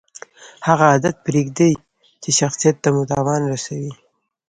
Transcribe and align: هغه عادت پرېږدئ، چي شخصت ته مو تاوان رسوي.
هغه 0.67 0.83
عادت 0.91 1.15
پرېږدئ، 1.25 1.71
چي 2.21 2.29
شخصت 2.39 2.75
ته 2.83 2.89
مو 2.93 3.01
تاوان 3.11 3.41
رسوي. 3.53 3.91